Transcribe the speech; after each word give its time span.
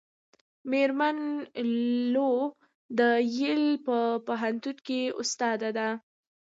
میرمن 0.69 1.17
لو 2.13 2.31
د 2.99 3.01
ییل 3.37 3.63
په 3.85 3.97
پوهنتون 4.27 4.77
کې 4.87 5.01
استاده 5.21 5.69
ده. 5.77 5.89